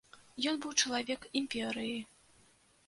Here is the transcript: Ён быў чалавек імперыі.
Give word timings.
Ён 0.51 0.55
быў 0.63 0.71
чалавек 0.81 1.29
імперыі. 1.43 1.97